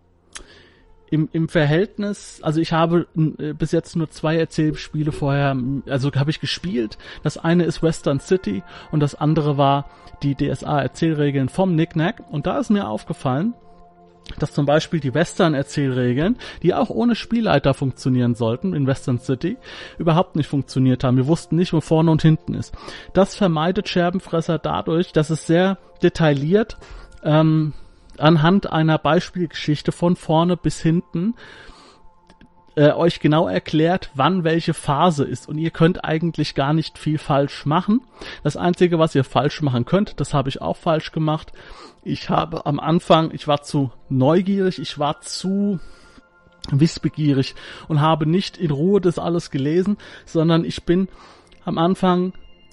im, 1.10 1.28
im 1.32 1.48
Verhältnis, 1.48 2.40
also 2.42 2.60
ich 2.60 2.72
habe 2.72 3.06
äh, 3.16 3.52
bis 3.52 3.72
jetzt 3.72 3.96
nur 3.96 4.10
zwei 4.10 4.36
Erzählspiele 4.36 5.12
vorher, 5.12 5.56
also 5.86 6.12
habe 6.12 6.30
ich 6.30 6.40
gespielt. 6.40 6.98
Das 7.22 7.38
eine 7.38 7.64
ist 7.64 7.82
Western 7.82 8.20
City 8.20 8.62
und 8.90 9.00
das 9.00 9.14
andere 9.14 9.56
war 9.56 9.86
die 10.22 10.34
DSA-Erzählregeln 10.34 11.48
vom 11.48 11.72
Knickknack. 11.72 12.22
Und 12.30 12.46
da 12.46 12.58
ist 12.58 12.70
mir 12.70 12.88
aufgefallen, 12.88 13.54
dass 14.38 14.52
zum 14.52 14.66
Beispiel 14.66 15.00
die 15.00 15.14
Western-Erzählregeln, 15.14 16.36
die 16.62 16.74
auch 16.74 16.90
ohne 16.90 17.14
Spielleiter 17.14 17.74
funktionieren 17.74 18.34
sollten 18.34 18.74
in 18.74 18.86
Western 18.86 19.18
City, 19.18 19.56
überhaupt 19.98 20.36
nicht 20.36 20.48
funktioniert 20.48 21.04
haben. 21.04 21.16
Wir 21.16 21.26
wussten 21.26 21.56
nicht, 21.56 21.72
wo 21.72 21.80
vorne 21.80 22.10
und 22.10 22.22
hinten 22.22 22.54
ist. 22.54 22.74
Das 23.12 23.34
vermeidet 23.34 23.88
Scherbenfresser 23.88 24.58
dadurch, 24.58 25.12
dass 25.12 25.30
es 25.30 25.46
sehr 25.46 25.78
detailliert 26.02 26.76
ähm, 27.22 27.72
anhand 28.18 28.72
einer 28.72 28.98
Beispielgeschichte 28.98 29.92
von 29.92 30.16
vorne 30.16 30.56
bis 30.56 30.80
hinten 30.80 31.34
äh, 32.78 32.92
euch 32.92 33.18
genau 33.18 33.48
erklärt, 33.48 34.10
wann 34.14 34.44
welche 34.44 34.72
Phase 34.72 35.24
ist. 35.24 35.48
Und 35.48 35.58
ihr 35.58 35.70
könnt 35.70 36.04
eigentlich 36.04 36.54
gar 36.54 36.72
nicht 36.72 36.96
viel 36.96 37.18
falsch 37.18 37.66
machen. 37.66 38.02
Das 38.44 38.56
Einzige, 38.56 39.00
was 39.00 39.16
ihr 39.16 39.24
falsch 39.24 39.62
machen 39.62 39.84
könnt, 39.84 40.20
das 40.20 40.32
habe 40.32 40.48
ich 40.48 40.62
auch 40.62 40.76
falsch 40.76 41.10
gemacht. 41.10 41.52
Ich 42.04 42.30
habe 42.30 42.66
am 42.66 42.78
Anfang, 42.78 43.32
ich 43.34 43.48
war 43.48 43.62
zu 43.62 43.90
neugierig, 44.08 44.78
ich 44.78 44.96
war 44.96 45.20
zu 45.22 45.80
wissbegierig 46.70 47.56
und 47.88 48.00
habe 48.00 48.26
nicht 48.26 48.56
in 48.56 48.70
Ruhe 48.70 49.00
das 49.00 49.18
alles 49.18 49.50
gelesen, 49.50 49.96
sondern 50.24 50.64
ich 50.64 50.84
bin 50.84 51.08
am 51.64 51.78
Anfang 51.78 52.32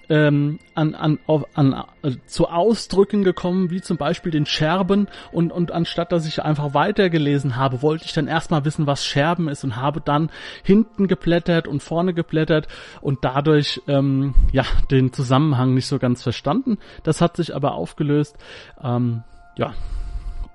ähm, 0.10 0.60
an, 0.74 0.96
an, 0.96 1.20
auf, 1.28 1.46
an 1.56 1.84
äh, 2.02 2.12
zu 2.26 2.48
Ausdrücken 2.48 3.24
gekommen, 3.24 3.70
wie 3.70 3.82
zum 3.82 3.98
Beispiel 3.98 4.32
den 4.32 4.46
Scherben 4.46 5.08
und, 5.32 5.52
und 5.52 5.72
anstatt 5.72 6.12
dass 6.12 6.28
ich 6.28 6.44
einfach 6.44 6.74
weitergelesen 6.74 7.56
habe, 7.56 7.82
wollte 7.82 8.06
ich 8.06 8.14
dann 8.14 8.28
erstmal 8.28 8.66
wissen, 8.66 8.88
was 8.88 9.06
Scherben 9.06 9.48
ist 9.48 9.64
und 9.64 9.76
habe 9.76 10.02
dann 10.02 10.30
hinten 10.64 11.08
geblättert 11.08 11.68
und 11.68 11.82
vorne 11.82 12.14
geblättert 12.14 12.68
und 13.02 13.24
dadurch 13.24 13.82
ähm, 13.88 14.34
ja 14.52 14.64
den 14.92 15.14
Zusammenhang 15.14 15.74
nicht 15.74 15.88
so 15.88 16.00
ganz 16.00 16.24
verstanden. 16.24 16.78
Das 17.04 17.22
hat 17.22 17.38
sich 17.38 17.56
aber 17.56 17.74
aufgelöst. 17.74 18.38
Ähm, 18.84 19.24
ja. 19.58 19.74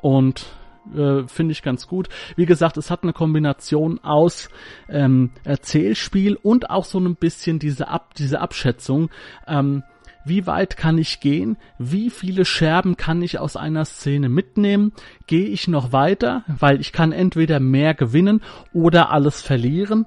Und 0.01 0.47
äh, 0.95 1.27
finde 1.27 1.53
ich 1.53 1.63
ganz 1.63 1.87
gut. 1.87 2.09
Wie 2.37 2.47
gesagt, 2.47 2.77
es 2.77 2.91
hat 2.91 3.03
eine 3.03 3.13
Kombination 3.13 3.99
aus 4.03 4.49
ähm, 4.89 5.31
Erzählspiel 5.45 6.37
und 6.37 6.71
auch 6.71 6.85
so 6.85 6.99
ein 6.99 7.17
bisschen 7.17 7.59
diese, 7.59 7.89
Ab 7.89 8.15
diese 8.15 8.41
Abschätzung. 8.41 9.11
Ähm, 9.47 9.83
wie 10.25 10.47
weit 10.47 10.77
kann 10.77 10.99
ich 10.99 11.21
gehen? 11.21 11.57
Wie 11.79 12.11
viele 12.11 12.45
Scherben 12.45 12.97
kann 12.97 13.23
ich 13.23 13.39
aus 13.39 13.57
einer 13.57 13.85
Szene 13.85 14.29
mitnehmen? 14.29 14.93
Gehe 15.27 15.47
ich 15.47 15.67
noch 15.67 15.93
weiter? 15.93 16.45
Weil 16.47 16.81
ich 16.81 16.93
kann 16.93 17.13
entweder 17.13 17.59
mehr 17.59 17.95
gewinnen 17.95 18.43
oder 18.75 19.11
alles 19.11 19.41
verlieren. 19.41 20.07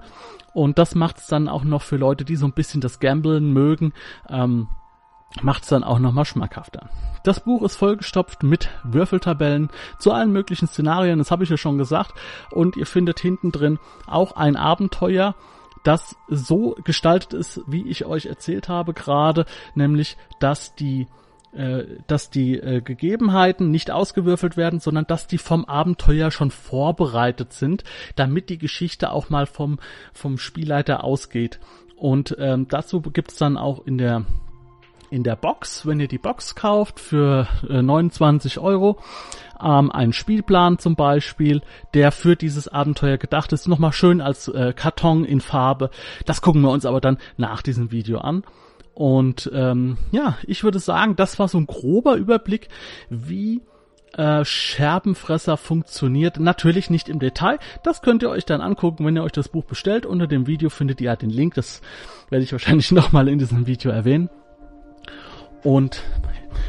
Und 0.54 0.78
das 0.78 0.94
macht 0.94 1.18
es 1.18 1.28
dann 1.28 1.48
auch 1.48 1.64
noch 1.64 1.82
für 1.82 1.98
Leute, 1.98 2.26
die 2.26 2.36
so 2.36 2.46
ein 2.46 2.54
bisschen 2.54 2.80
das 2.80 3.00
Gamblen 3.00 3.52
mögen. 3.54 3.94
Ähm, 4.30 4.68
macht 5.42 5.64
es 5.64 5.70
dann 5.70 5.84
auch 5.84 6.00
nochmal 6.00 6.26
schmackhafter. 6.26 6.90
Das 7.24 7.40
Buch 7.40 7.64
ist 7.64 7.78
vollgestopft 7.78 8.44
mit 8.44 8.70
Würfeltabellen 8.84 9.70
zu 9.98 10.12
allen 10.12 10.32
möglichen 10.32 10.68
Szenarien, 10.68 11.20
das 11.20 11.32
habe 11.32 11.44
ich 11.44 11.50
ja 11.50 11.58
schon 11.58 11.78
gesagt. 11.78 12.14
Und 12.52 12.76
ihr 12.76 12.86
findet 12.86 13.20
hinten 13.20 13.52
drin 13.52 13.80
auch 14.06 14.34
ein 14.36 14.56
Abenteuer, 14.56 15.36
das 15.84 16.16
so 16.28 16.76
gestaltet 16.84 17.34
ist, 17.34 17.62
wie 17.68 17.88
ich 17.88 18.06
euch 18.06 18.26
erzählt 18.26 18.70
habe 18.70 18.94
gerade, 18.94 19.46
nämlich 19.76 20.18
dass 20.40 20.76
die 20.76 21.08
äh, 21.54 22.00
dass 22.08 22.32
die 22.32 22.56
äh, 22.56 22.82
Gegebenheiten 22.82 23.70
nicht 23.70 23.92
ausgewürfelt 23.92 24.58
werden, 24.58 24.80
sondern 24.80 25.06
dass 25.06 25.28
die 25.28 25.38
vom 25.38 25.66
Abenteuer 25.66 26.32
schon 26.32 26.50
vorbereitet 26.50 27.54
sind, 27.54 27.84
damit 28.16 28.50
die 28.50 28.58
Geschichte 28.58 29.12
auch 29.12 29.30
mal 29.30 29.46
vom, 29.46 29.78
vom 30.14 30.40
Spielleiter 30.40 31.04
ausgeht. 31.04 31.60
Und 31.96 32.36
ähm, 32.40 32.68
dazu 32.70 33.02
gibt's 33.02 33.36
dann 33.36 33.58
auch 33.58 33.86
in 33.86 34.00
der 34.00 34.26
in 35.14 35.24
der 35.24 35.36
Box, 35.36 35.86
wenn 35.86 36.00
ihr 36.00 36.08
die 36.08 36.18
Box 36.18 36.56
kauft 36.56 37.00
für 37.00 37.48
äh, 37.70 37.84
29 37.84 38.58
Euro, 38.58 38.98
ähm, 39.62 39.92
einen 39.92 40.12
Spielplan 40.12 40.80
zum 40.80 40.96
Beispiel, 40.96 41.62
der 41.94 42.12
für 42.12 42.36
dieses 42.36 42.68
Abenteuer 42.68 43.18
gedacht 43.18 43.54
ist, 43.54 43.68
nochmal 43.68 43.94
schön 43.94 44.22
als 44.22 44.48
äh, 44.48 44.74
Karton 44.76 45.24
in 45.24 45.40
Farbe. 45.40 45.92
Das 46.26 46.42
gucken 46.42 46.62
wir 46.62 46.72
uns 46.72 46.86
aber 46.86 47.00
dann 47.00 47.20
nach 47.38 47.62
diesem 47.62 47.92
Video 47.92 48.18
an. 48.20 48.44
Und 48.96 49.52
ähm, 49.54 49.98
ja, 50.12 50.38
ich 50.48 50.64
würde 50.64 50.80
sagen, 50.80 51.16
das 51.16 51.38
war 51.38 51.48
so 51.48 51.60
ein 51.60 51.68
grober 51.68 52.16
Überblick, 52.16 52.70
wie 53.10 53.62
äh, 54.14 54.44
Scherbenfresser 54.44 55.58
funktioniert. 55.58 56.40
Natürlich 56.40 56.90
nicht 56.90 57.08
im 57.08 57.20
Detail. 57.20 57.60
Das 57.84 58.02
könnt 58.02 58.24
ihr 58.24 58.32
euch 58.32 58.46
dann 58.46 58.62
angucken, 58.62 59.06
wenn 59.06 59.16
ihr 59.16 59.24
euch 59.24 59.32
das 59.32 59.50
Buch 59.50 59.66
bestellt. 59.66 60.08
Unter 60.08 60.26
dem 60.26 60.48
Video 60.48 60.72
findet 60.72 61.02
ihr 61.02 61.16
den 61.16 61.30
Link. 61.30 61.54
Das 61.54 61.82
werde 62.32 62.44
ich 62.44 62.52
wahrscheinlich 62.52 62.92
nochmal 62.92 63.28
in 63.28 63.38
diesem 63.38 63.68
Video 63.68 63.92
erwähnen. 63.92 64.30
Und 65.64 66.04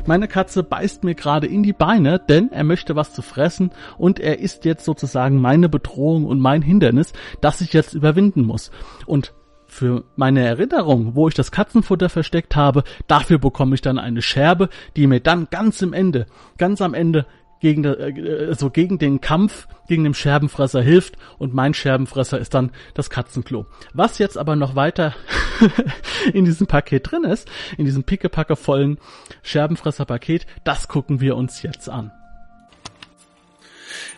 meine 0.06 0.28
Katze 0.28 0.62
beißt 0.62 1.04
mir 1.04 1.14
gerade 1.14 1.46
in 1.46 1.62
die 1.62 1.72
Beine, 1.72 2.18
denn 2.18 2.50
er 2.52 2.64
möchte 2.64 2.96
was 2.96 3.12
zu 3.12 3.22
fressen 3.22 3.70
und 3.98 4.20
er 4.20 4.38
ist 4.38 4.64
jetzt 4.64 4.84
sozusagen 4.84 5.40
meine 5.40 5.68
Bedrohung 5.68 6.26
und 6.26 6.40
mein 6.40 6.62
Hindernis, 6.62 7.12
das 7.40 7.60
ich 7.60 7.72
jetzt 7.72 7.94
überwinden 7.94 8.42
muss. 8.42 8.70
Und 9.06 9.32
für 9.66 10.04
meine 10.14 10.44
Erinnerung, 10.46 11.16
wo 11.16 11.26
ich 11.26 11.34
das 11.34 11.50
Katzenfutter 11.50 12.08
versteckt 12.08 12.54
habe, 12.54 12.84
dafür 13.08 13.38
bekomme 13.38 13.74
ich 13.74 13.80
dann 13.80 13.98
eine 13.98 14.22
Scherbe, 14.22 14.68
die 14.96 15.06
mir 15.06 15.20
dann 15.20 15.48
ganz 15.50 15.82
im 15.82 15.92
Ende, 15.92 16.26
ganz 16.58 16.80
am 16.80 16.94
Ende 16.94 17.26
gegen, 17.64 17.82
äh, 17.82 18.54
so 18.54 18.68
gegen 18.68 18.98
den 18.98 19.22
Kampf 19.22 19.68
gegen 19.88 20.04
den 20.04 20.12
Scherbenfresser 20.12 20.82
hilft 20.82 21.16
und 21.38 21.54
mein 21.54 21.72
Scherbenfresser 21.72 22.38
ist 22.38 22.52
dann 22.52 22.72
das 22.92 23.08
Katzenklo. 23.08 23.64
Was 23.94 24.18
jetzt 24.18 24.36
aber 24.36 24.54
noch 24.54 24.76
weiter 24.76 25.14
in 26.34 26.44
diesem 26.44 26.66
Paket 26.66 27.10
drin 27.10 27.24
ist, 27.24 27.50
in 27.78 27.86
diesem 27.86 28.04
pickepackevollen 28.04 28.98
Scherbenfresser-Paket, 29.42 30.44
das 30.64 30.88
gucken 30.88 31.22
wir 31.22 31.36
uns 31.36 31.62
jetzt 31.62 31.88
an. 31.88 32.12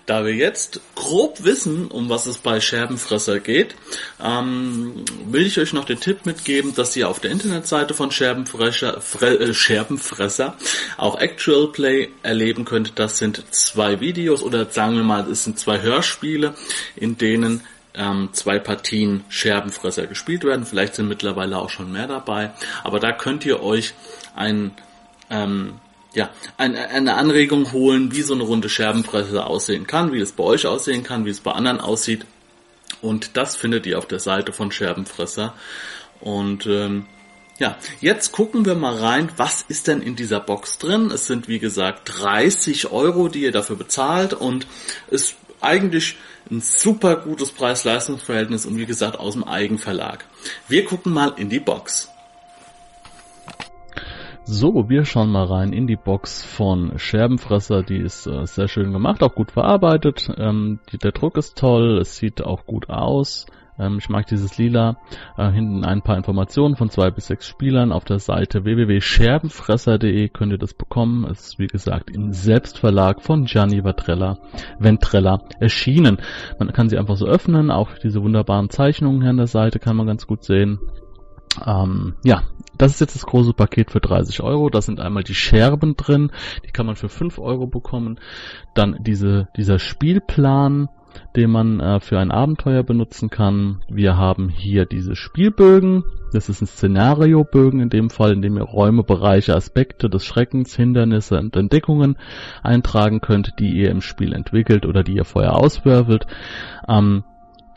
Da 0.06 0.24
wir 0.24 0.32
jetzt 0.32 0.80
grob 0.94 1.42
wissen, 1.42 1.88
um 1.88 2.08
was 2.08 2.26
es 2.26 2.38
bei 2.38 2.60
Scherbenfresser 2.60 3.40
geht, 3.40 3.74
ähm, 4.22 5.04
will 5.26 5.44
ich 5.44 5.58
euch 5.58 5.72
noch 5.72 5.84
den 5.84 5.98
Tipp 5.98 6.26
mitgeben, 6.26 6.76
dass 6.76 6.94
ihr 6.94 7.08
auf 7.08 7.18
der 7.18 7.32
Internetseite 7.32 7.92
von 7.92 8.12
Scherbenfresser, 8.12 9.00
Fre 9.00 9.38
äh, 9.40 9.52
Scherbenfresser 9.52 10.56
auch 10.96 11.18
Actual 11.18 11.72
Play 11.72 12.10
erleben 12.22 12.64
könnt. 12.64 13.00
Das 13.00 13.18
sind 13.18 13.42
zwei 13.52 13.98
Videos 13.98 14.44
oder 14.44 14.70
sagen 14.70 14.94
wir 14.94 15.02
mal, 15.02 15.28
es 15.28 15.42
sind 15.42 15.58
zwei 15.58 15.82
Hörspiele, 15.82 16.54
in 16.94 17.18
denen 17.18 17.62
ähm, 17.94 18.28
zwei 18.30 18.60
Partien 18.60 19.24
Scherbenfresser 19.28 20.06
gespielt 20.06 20.44
werden. 20.44 20.66
Vielleicht 20.66 20.94
sind 20.94 21.08
mittlerweile 21.08 21.58
auch 21.58 21.70
schon 21.70 21.90
mehr 21.90 22.06
dabei. 22.06 22.52
Aber 22.84 23.00
da 23.00 23.10
könnt 23.10 23.44
ihr 23.44 23.60
euch 23.60 23.94
ein 24.36 24.70
ähm, 25.30 25.80
ja, 26.16 26.30
eine, 26.56 26.88
eine 26.88 27.14
Anregung 27.14 27.72
holen, 27.72 28.10
wie 28.10 28.22
so 28.22 28.32
eine 28.32 28.42
runde 28.42 28.70
Scherbenpresse 28.70 29.44
aussehen 29.44 29.86
kann, 29.86 30.12
wie 30.12 30.20
es 30.20 30.32
bei 30.32 30.44
euch 30.44 30.66
aussehen 30.66 31.02
kann, 31.02 31.26
wie 31.26 31.30
es 31.30 31.40
bei 31.40 31.52
anderen 31.52 31.78
aussieht. 31.78 32.24
Und 33.02 33.36
das 33.36 33.54
findet 33.54 33.84
ihr 33.84 33.98
auf 33.98 34.06
der 34.06 34.18
Seite 34.18 34.54
von 34.54 34.72
Scherbenfresser. 34.72 35.52
Und 36.20 36.64
ähm, 36.66 37.04
ja, 37.58 37.76
jetzt 38.00 38.32
gucken 38.32 38.64
wir 38.64 38.74
mal 38.76 38.96
rein, 38.96 39.28
was 39.36 39.66
ist 39.68 39.88
denn 39.88 40.00
in 40.00 40.16
dieser 40.16 40.40
Box 40.40 40.78
drin. 40.78 41.10
Es 41.10 41.26
sind 41.26 41.48
wie 41.48 41.58
gesagt 41.58 42.10
30 42.22 42.90
Euro, 42.90 43.28
die 43.28 43.42
ihr 43.42 43.52
dafür 43.52 43.76
bezahlt 43.76 44.32
und 44.32 44.66
ist 45.10 45.36
eigentlich 45.60 46.16
ein 46.50 46.62
super 46.62 47.16
gutes 47.16 47.50
Preis-Leistungs-Verhältnis 47.50 48.64
und 48.64 48.78
wie 48.78 48.86
gesagt 48.86 49.18
aus 49.18 49.34
dem 49.34 49.44
Eigenverlag. 49.44 50.24
Wir 50.66 50.86
gucken 50.86 51.12
mal 51.12 51.34
in 51.36 51.50
die 51.50 51.60
Box. 51.60 52.08
So, 54.48 54.88
wir 54.88 55.04
schauen 55.04 55.32
mal 55.32 55.46
rein 55.46 55.72
in 55.72 55.88
die 55.88 55.96
Box 55.96 56.44
von 56.44 57.00
Scherbenfresser. 57.00 57.82
Die 57.82 57.98
ist 57.98 58.28
äh, 58.28 58.46
sehr 58.46 58.68
schön 58.68 58.92
gemacht, 58.92 59.24
auch 59.24 59.34
gut 59.34 59.50
verarbeitet. 59.50 60.30
Ähm, 60.38 60.78
die, 60.92 60.98
der 60.98 61.10
Druck 61.10 61.36
ist 61.36 61.58
toll, 61.58 61.98
es 61.98 62.16
sieht 62.16 62.44
auch 62.44 62.64
gut 62.64 62.88
aus. 62.88 63.46
Ähm, 63.76 63.98
ich 63.98 64.08
mag 64.08 64.26
dieses 64.26 64.56
Lila. 64.56 64.98
Äh, 65.36 65.50
hinten 65.50 65.84
ein 65.84 66.00
paar 66.00 66.16
Informationen 66.16 66.76
von 66.76 66.90
zwei 66.90 67.10
bis 67.10 67.26
sechs 67.26 67.48
Spielern. 67.48 67.90
Auf 67.90 68.04
der 68.04 68.20
Seite 68.20 68.64
www.scherbenfresser.de 68.64 70.28
könnt 70.28 70.52
ihr 70.52 70.58
das 70.58 70.74
bekommen. 70.74 71.24
Es 71.28 71.48
ist 71.48 71.58
wie 71.58 71.66
gesagt 71.66 72.08
im 72.10 72.32
Selbstverlag 72.32 73.22
von 73.22 73.46
Gianni 73.46 73.82
Ventrella, 73.82 74.38
Ventrella 74.78 75.40
erschienen. 75.58 76.18
Man 76.60 76.72
kann 76.72 76.88
sie 76.88 76.98
einfach 76.98 77.16
so 77.16 77.26
öffnen. 77.26 77.72
Auch 77.72 77.98
diese 77.98 78.22
wunderbaren 78.22 78.70
Zeichnungen 78.70 79.22
hier 79.22 79.30
an 79.30 79.38
der 79.38 79.48
Seite 79.48 79.80
kann 79.80 79.96
man 79.96 80.06
ganz 80.06 80.28
gut 80.28 80.44
sehen. 80.44 80.78
Ähm, 81.64 82.14
ja, 82.24 82.42
das 82.76 82.92
ist 82.92 83.00
jetzt 83.00 83.14
das 83.14 83.26
große 83.26 83.52
Paket 83.52 83.90
für 83.90 84.00
30 84.00 84.42
Euro. 84.42 84.68
Da 84.70 84.80
sind 84.82 85.00
einmal 85.00 85.22
die 85.22 85.34
Scherben 85.34 85.96
drin, 85.96 86.30
die 86.66 86.70
kann 86.70 86.86
man 86.86 86.96
für 86.96 87.08
5 87.08 87.38
Euro 87.38 87.66
bekommen. 87.66 88.20
Dann 88.74 88.98
diese, 89.00 89.48
dieser 89.56 89.78
Spielplan, 89.78 90.88
den 91.34 91.50
man 91.50 91.80
äh, 91.80 92.00
für 92.00 92.18
ein 92.18 92.30
Abenteuer 92.30 92.82
benutzen 92.82 93.30
kann. 93.30 93.82
Wir 93.88 94.16
haben 94.16 94.48
hier 94.48 94.84
diese 94.84 95.16
Spielbögen. 95.16 96.04
Das 96.32 96.48
ist 96.48 96.60
ein 96.60 96.66
Szenariobögen 96.66 97.80
in 97.80 97.88
dem 97.88 98.10
Fall, 98.10 98.32
in 98.32 98.42
dem 98.42 98.56
ihr 98.56 98.64
Räume, 98.64 99.02
Bereiche, 99.02 99.54
Aspekte 99.54 100.10
des 100.10 100.24
Schreckens, 100.24 100.76
Hindernisse 100.76 101.38
und 101.38 101.56
Entdeckungen 101.56 102.16
eintragen 102.62 103.20
könnt, 103.20 103.54
die 103.58 103.70
ihr 103.70 103.90
im 103.90 104.02
Spiel 104.02 104.32
entwickelt 104.32 104.84
oder 104.84 105.02
die 105.02 105.14
ihr 105.14 105.24
vorher 105.24 105.56
auswürfelt. 105.56 106.26
Ähm, 106.88 107.24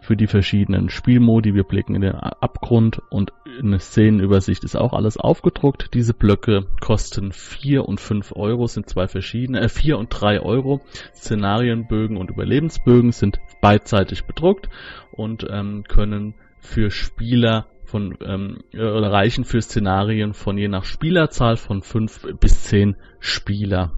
für 0.02 0.16
die 0.16 0.28
verschiedenen 0.28 0.90
Spielmodi. 0.90 1.54
Wir 1.54 1.64
blicken 1.64 1.96
in 1.96 2.02
den 2.02 2.16
Abgrund 2.16 3.02
und 3.10 3.34
eine 3.60 3.80
Szenenübersicht 3.80 4.64
ist 4.64 4.76
auch 4.76 4.94
alles 4.94 5.18
aufgedruckt. 5.18 5.94
Diese 5.94 6.14
Blöcke 6.14 6.68
kosten 6.80 7.32
4 7.32 7.86
und 7.86 8.00
5 8.00 8.34
Euro, 8.36 8.68
sind 8.68 8.90
zwei 8.90 9.08
verschiedene, 9.08 9.62
äh, 9.62 9.70
4 9.70 9.98
und 9.98 10.10
3 10.10 10.42
Euro. 10.42 10.82
Szenarienbögen 11.14 12.18
und 12.18 12.30
Überlebensbögen 12.30 13.12
sind 13.12 13.40
beidseitig 13.62 14.26
bedruckt 14.26 14.70
und 15.12 15.46
ähm, 15.50 15.84
können 15.88 16.36
für 16.60 16.92
Spieler 16.92 17.68
von 17.86 18.18
ähm, 18.24 18.60
reichen 18.74 19.46
für 19.46 19.62
Szenarien 19.62 20.34
von 20.34 20.58
je 20.58 20.68
nach 20.68 20.86
Spielerzahl 20.86 21.58
von 21.58 21.82
5 21.82 22.36
bis 22.40 22.64
10 22.64 22.96
Spieler. 23.20 23.94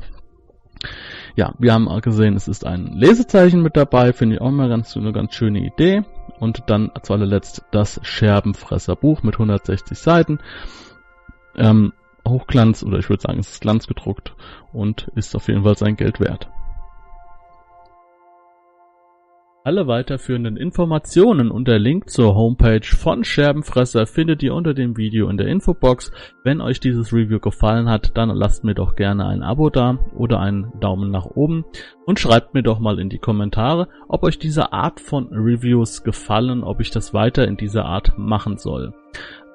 Ja, 1.35 1.53
wir 1.59 1.73
haben 1.73 1.87
gesehen, 2.01 2.35
es 2.35 2.47
ist 2.47 2.65
ein 2.65 2.87
Lesezeichen 2.93 3.61
mit 3.61 3.77
dabei, 3.77 4.13
finde 4.13 4.35
ich 4.35 4.41
auch 4.41 4.51
mal 4.51 4.69
ganz, 4.69 4.95
eine 4.97 5.13
ganz 5.13 5.33
schöne 5.33 5.59
Idee. 5.59 6.03
Und 6.39 6.63
dann 6.67 6.91
zu 7.03 7.13
allerletzt 7.13 7.63
das 7.71 7.99
Scherbenfresser-Buch 8.03 9.21
mit 9.21 9.35
160 9.35 9.97
Seiten. 9.97 10.39
Ähm, 11.55 11.93
Hochglanz, 12.27 12.83
oder 12.83 12.99
ich 12.99 13.09
würde 13.09 13.21
sagen, 13.21 13.39
es 13.39 13.51
ist 13.51 13.61
glanzgedruckt 13.61 14.35
und 14.73 15.11
ist 15.15 15.35
auf 15.35 15.47
jeden 15.47 15.63
Fall 15.63 15.77
sein 15.77 15.95
Geld 15.95 16.19
wert. 16.19 16.49
Alle 19.63 19.85
weiterführenden 19.85 20.57
Informationen 20.57 21.51
und 21.51 21.67
der 21.67 21.77
Link 21.77 22.09
zur 22.09 22.33
Homepage 22.33 22.83
von 22.83 23.23
Scherbenfresser 23.23 24.07
findet 24.07 24.41
ihr 24.41 24.55
unter 24.55 24.73
dem 24.73 24.97
Video 24.97 25.29
in 25.29 25.37
der 25.37 25.45
Infobox. 25.45 26.11
Wenn 26.43 26.61
euch 26.61 26.79
dieses 26.79 27.13
Review 27.13 27.39
gefallen 27.39 27.87
hat, 27.87 28.17
dann 28.17 28.29
lasst 28.29 28.63
mir 28.63 28.73
doch 28.73 28.95
gerne 28.95 29.27
ein 29.27 29.43
Abo 29.43 29.69
da 29.69 29.99
oder 30.15 30.39
einen 30.39 30.71
Daumen 30.79 31.11
nach 31.11 31.25
oben 31.25 31.63
und 32.07 32.19
schreibt 32.19 32.55
mir 32.55 32.63
doch 32.63 32.79
mal 32.79 32.99
in 32.99 33.09
die 33.09 33.19
Kommentare, 33.19 33.87
ob 34.07 34.23
euch 34.23 34.39
diese 34.39 34.73
Art 34.73 34.99
von 34.99 35.27
Reviews 35.31 36.03
gefallen, 36.03 36.63
ob 36.63 36.79
ich 36.79 36.89
das 36.89 37.13
weiter 37.13 37.47
in 37.47 37.55
dieser 37.55 37.85
Art 37.85 38.17
machen 38.17 38.57
soll. 38.57 38.95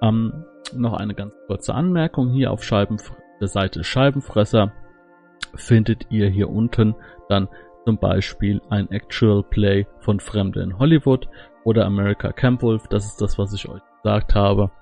Ähm, 0.02 0.44
noch 0.72 0.92
eine 0.92 1.14
ganz 1.14 1.34
kurze 1.48 1.74
Anmerkung 1.74 2.30
hier 2.30 2.52
auf 2.52 2.62
Scheibenf 2.62 3.10
der 3.40 3.48
Seite 3.48 3.82
Scheibenfresser 3.82 4.72
findet 5.56 6.06
ihr 6.10 6.28
hier 6.28 6.48
unten 6.48 6.94
dann 7.28 7.48
zum 7.86 7.98
Beispiel 7.98 8.60
ein 8.68 8.90
Actual 8.90 9.44
Play 9.44 9.86
von 10.00 10.18
Fremde 10.18 10.60
in 10.60 10.78
Hollywood 10.78 11.28
oder 11.62 11.86
America 11.86 12.32
Camp 12.32 12.62
Wolf, 12.62 12.88
das 12.88 13.06
ist 13.06 13.22
das, 13.22 13.38
was 13.38 13.54
ich 13.54 13.68
euch 13.68 13.80
gesagt 14.02 14.34
habe, 14.34 14.72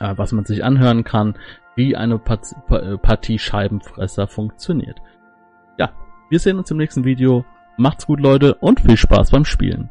äh, 0.00 0.12
was 0.16 0.32
man 0.32 0.44
sich 0.44 0.64
anhören 0.64 1.04
kann, 1.04 1.38
wie 1.76 1.94
eine 1.94 2.16
äh, 2.16 2.98
Partie 2.98 3.38
Scheibenfresser 3.38 4.26
funktioniert. 4.26 4.98
Ja, 5.78 5.92
wir 6.28 6.40
sehen 6.40 6.58
uns 6.58 6.70
im 6.70 6.78
nächsten 6.78 7.04
Video. 7.04 7.44
Macht's 7.76 8.06
gut, 8.06 8.20
Leute, 8.20 8.54
und 8.54 8.80
viel 8.80 8.96
Spaß 8.96 9.30
beim 9.30 9.44
Spielen. 9.44 9.90